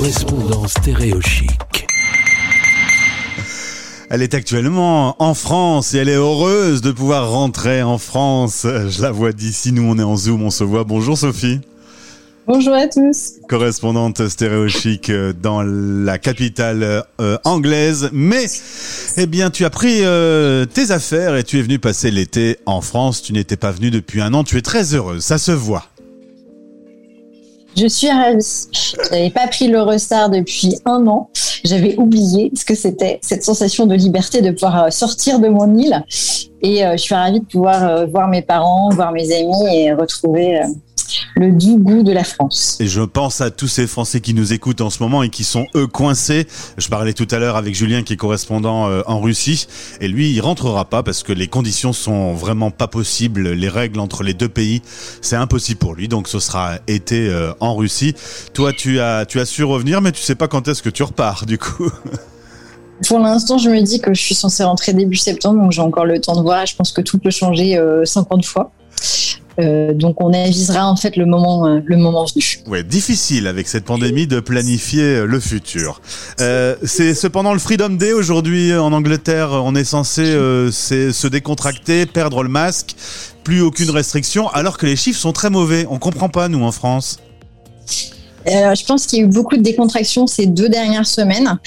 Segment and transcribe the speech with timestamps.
[0.00, 1.86] correspondant stéréochic.
[4.08, 8.62] Elle est actuellement en France et elle est heureuse de pouvoir rentrer en France.
[8.64, 10.84] Je la vois d'ici, nous on est en Zoom, on se voit.
[10.84, 11.60] Bonjour Sophie.
[12.46, 13.32] Bonjour à tous.
[13.46, 18.08] Correspondante stéréochique dans la capitale euh, anglaise.
[18.14, 18.46] Mais,
[19.18, 22.80] eh bien, tu as pris euh, tes affaires et tu es venu passer l'été en
[22.80, 23.20] France.
[23.20, 24.44] Tu n'étais pas venu depuis un an.
[24.44, 25.22] Tu es très heureuse.
[25.22, 25.89] Ça se voit.
[27.80, 28.44] Je suis ravie.
[28.72, 31.30] Je n'avais pas pris l'Eurostar depuis un an.
[31.64, 35.74] J'avais oublié ce que c'était, cette sensation de liberté de pouvoir euh, sortir de mon
[35.78, 36.04] île.
[36.60, 40.60] Et je suis ravie de pouvoir voir mes parents, voir mes amis et retrouver
[41.40, 42.76] le doux goût de la France.
[42.80, 45.42] Et je pense à tous ces Français qui nous écoutent en ce moment et qui
[45.42, 46.46] sont eux coincés.
[46.76, 49.66] Je parlais tout à l'heure avec Julien qui est correspondant euh, en Russie
[50.02, 53.52] et lui il rentrera pas parce que les conditions sont vraiment pas possibles.
[53.52, 54.82] Les règles entre les deux pays
[55.22, 58.14] c'est impossible pour lui donc ce sera été euh, en Russie.
[58.52, 61.02] Toi tu as tu as su revenir mais tu sais pas quand est-ce que tu
[61.02, 61.90] repars du coup.
[63.08, 66.04] Pour l'instant, je me dis que je suis censée rentrer début septembre, donc j'ai encore
[66.04, 66.66] le temps de voir.
[66.66, 68.72] Je pense que tout peut changer 50 euh, fois.
[69.60, 72.60] Euh, donc on avisera en fait le moment, euh, le moment venu.
[72.66, 76.00] Ouais, difficile avec cette pandémie de planifier euh, le futur.
[76.38, 79.50] c'est cependant le Freedom Day aujourd'hui en Angleterre.
[79.52, 82.96] On est censé se décontracter, perdre le masque,
[83.44, 85.86] plus aucune restriction, alors que les chiffres sont très mauvais.
[85.90, 87.18] On comprend pas nous en France.
[88.46, 91.58] je pense qu'il y a eu beaucoup de décontraction ces deux dernières semaines,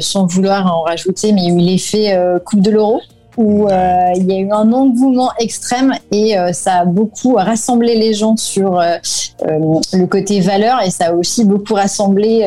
[0.00, 3.00] sans vouloir en rajouter, mais il y a eu l'effet Coupe de l'Euro
[3.36, 7.94] où euh, il y a eu un engouement extrême et euh, ça a beaucoup rassemblé
[7.96, 8.96] les gens sur euh,
[9.92, 12.46] le côté valeur et ça a aussi beaucoup rassemblé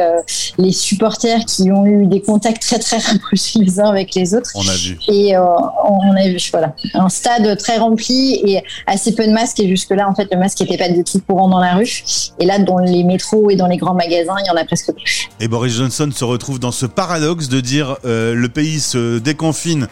[0.57, 4.51] les supporters qui ont eu des contacts très très rapprochés les uns avec les autres.
[4.55, 4.97] On a vu.
[5.07, 9.67] Et on a vu voilà un stade très rempli et assez peu de masques et
[9.67, 12.03] jusque là en fait le masque n'était pas du tout courant dans la rue
[12.39, 14.91] et là dans les métros et dans les grands magasins il y en a presque
[14.93, 15.29] plus.
[15.39, 19.87] Et Boris Johnson se retrouve dans ce paradoxe de dire le pays se déconfine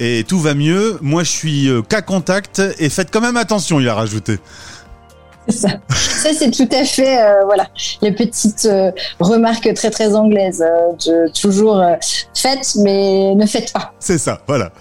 [0.00, 0.98] et tout va va mieux.
[1.00, 4.38] Moi, je suis euh, cas contact et faites quand même attention, il a rajouté.
[5.48, 5.68] Ça,
[6.36, 7.68] c'est tout à fait euh, voilà
[8.02, 8.90] les petites euh,
[9.20, 10.62] remarques très très anglaises.
[10.62, 11.82] Euh, toujours
[12.34, 13.92] faites mais ne faites pas.
[14.00, 14.72] C'est ça, voilà.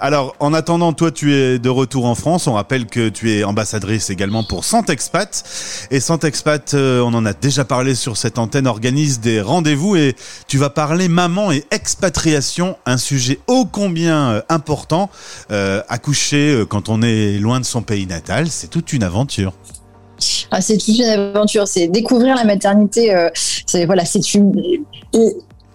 [0.00, 2.46] alors en attendant, toi tu es de retour en France.
[2.46, 7.64] On rappelle que tu es ambassadrice également pour Santexpat et Santexpat, on en a déjà
[7.64, 10.14] parlé sur cette antenne, organise des rendez-vous et
[10.46, 15.10] tu vas parler maman et expatriation, un sujet ô combien important.
[15.88, 19.52] accoucher quand on est loin de son pays natal, c'est toute une aventure.
[20.54, 21.66] Ah, c'est toute une aventure.
[21.66, 23.14] C'est découvrir la maternité.
[23.14, 24.52] Euh, c'est voilà, c'est une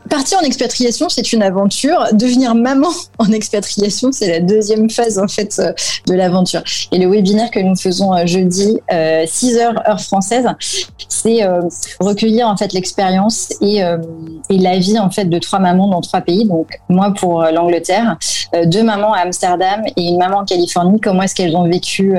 [0.07, 2.05] Partir en expatriation, c'est une aventure.
[2.13, 5.73] Devenir maman en expatriation, c'est la deuxième phase en fait euh,
[6.05, 6.61] de l'aventure.
[6.91, 8.77] Et le webinaire que nous faisons euh, jeudi,
[9.25, 10.45] 6 heures heure française,
[11.09, 11.41] c'est
[11.99, 13.81] recueillir en fait l'expérience et,
[14.49, 16.45] et la vie en fait de trois mamans dans trois pays.
[16.45, 18.17] Donc moi pour l'Angleterre,
[18.65, 20.99] deux mamans à Amsterdam et une maman en Californie.
[21.01, 22.15] Comment est-ce qu'elles ont vécu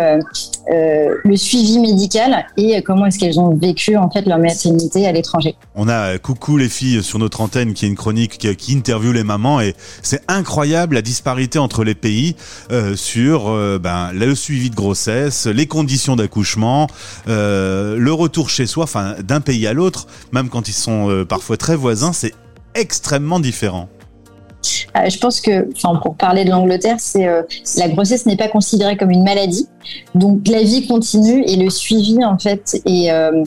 [0.70, 5.12] euh, le suivi médical et comment est-ce qu'elles ont vécu en fait leur maternité à
[5.12, 5.56] l'étranger?
[5.74, 8.76] On a euh, coucou les filles sur notre antenne qui est une chronique qui, qui
[8.76, 12.36] interviewe les mamans et c'est incroyable la disparité entre les pays
[12.70, 13.50] euh, sur
[13.80, 16.86] ben, le suivi de grossesse, les conditions d'accouchement,
[17.26, 21.76] le retour chez soi, enfin d'un pays à l'autre, même quand ils sont parfois très
[21.76, 22.34] voisins, c'est
[22.74, 23.88] extrêmement différent.
[24.96, 27.42] Euh, je pense que, enfin, pour parler de l'Angleterre, c'est euh,
[27.76, 29.68] la grossesse n'est pas considérée comme une maladie,
[30.14, 33.44] donc la vie continue et le suivi en fait est euh,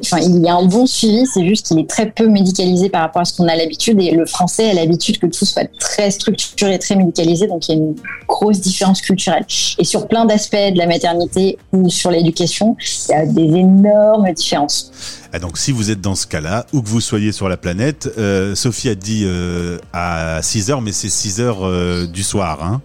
[0.00, 3.02] Enfin, il y a un bon suivi, c'est juste qu'il est très peu médicalisé par
[3.02, 4.00] rapport à ce qu'on a l'habitude.
[4.00, 7.46] Et le français a l'habitude que tout soit très structuré, très médicalisé.
[7.46, 7.94] Donc, il y a une
[8.28, 9.46] grosse différence culturelle.
[9.78, 12.76] Et sur plein d'aspects de la maternité ou sur l'éducation,
[13.08, 14.92] il y a des énormes différences.
[15.32, 18.08] Ah, donc, si vous êtes dans ce cas-là, où que vous soyez sur la planète,
[18.18, 22.62] euh, Sophie a dit euh, à 6 heures, mais c'est 6 heures euh, du soir.
[22.62, 22.80] Hein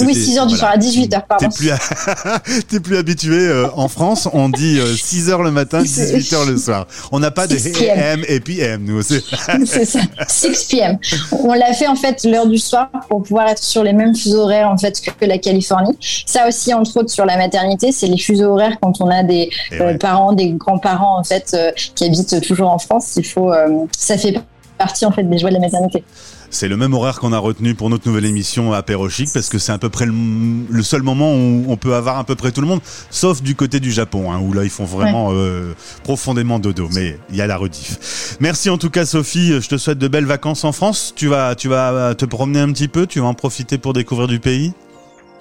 [0.00, 1.48] oui, 6 heures du soir, à 18 h pardon.
[1.48, 6.32] T'es plus, plus habitué euh, en France, on dit 6 euh, heures le matin, 18
[6.32, 6.86] heures le soir.
[7.12, 7.56] On n'a pas de
[7.90, 9.24] AM et PM, nous aussi.
[9.66, 10.98] C'est ça, 6 PM.
[11.32, 14.42] On l'a fait en fait l'heure du soir pour pouvoir être sur les mêmes fuseaux
[14.42, 15.96] horaires en fait que la Californie.
[16.26, 19.50] Ça aussi, entre autres, sur la maternité, c'est les fuseaux horaires quand on a des
[19.72, 21.56] euh, parents, des grands-parents en fait
[21.94, 23.14] qui habitent toujours en France.
[23.16, 23.52] Il faut,
[23.96, 24.34] ça fait
[24.78, 26.04] partie en fait des joies de la maternité.
[26.50, 29.58] C'est le même horaire qu'on a retenu pour notre nouvelle émission à Chic parce que
[29.58, 32.60] c'est à peu près le, seul moment où on peut avoir à peu près tout
[32.60, 32.80] le monde,
[33.10, 35.74] sauf du côté du Japon, hein, où là ils font vraiment euh,
[36.04, 36.88] profondément dodo.
[36.94, 38.36] Mais il y a la rediff.
[38.38, 39.60] Merci en tout cas Sophie.
[39.60, 41.12] Je te souhaite de belles vacances en France.
[41.16, 43.06] Tu vas, tu vas te promener un petit peu?
[43.06, 44.74] Tu vas en profiter pour découvrir du pays?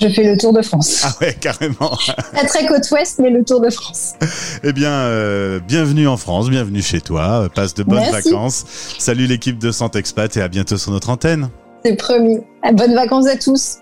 [0.01, 1.01] Je fais le Tour de France.
[1.05, 1.97] Ah ouais, carrément.
[2.33, 4.13] Pas très côte ouest, mais le Tour de France.
[4.63, 7.47] Eh bien, euh, bienvenue en France, bienvenue chez toi.
[7.53, 8.29] Passe de bonnes Merci.
[8.29, 8.65] vacances.
[8.97, 11.49] Salut l'équipe de Expat et à bientôt sur notre antenne.
[11.85, 12.39] C'est promis.
[12.73, 13.77] Bonnes vacances à tous.